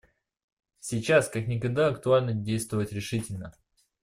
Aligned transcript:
Сейчас 0.79 1.29
как 1.29 1.45
никогда 1.47 1.85
актуально 1.89 2.33
действовать 2.33 2.91
решительно. 2.91 3.53